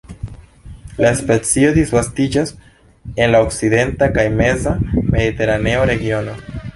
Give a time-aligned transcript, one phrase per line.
[1.03, 2.53] La specio disvastiĝas
[3.25, 6.35] en la okcidenta kaj meza mediteraneo regiono.